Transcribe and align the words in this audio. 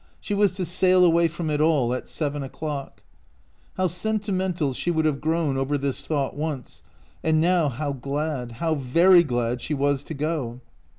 She 0.19 0.33
was 0.33 0.53
to 0.53 0.65
sail 0.65 1.05
away 1.05 1.27
from 1.27 1.51
it 1.51 1.61
all 1.61 1.93
at 1.93 2.07
seven 2.07 2.41
o'clock. 2.41 3.03
How 3.77 3.85
senti 3.85 4.31
mental 4.31 4.73
she 4.73 4.89
would 4.89 5.05
have 5.05 5.21
grown 5.21 5.57
over 5.57 5.77
this 5.77 6.07
thought 6.07 6.35
once, 6.35 6.81
and 7.23 7.39
now 7.39 7.69
how 7.69 7.93
glad, 7.93 8.53
how 8.53 8.73
very 8.73 9.21
glad, 9.21 9.61
she 9.61 9.75
was 9.75 10.03
to 10.05 10.15
go. 10.15 10.59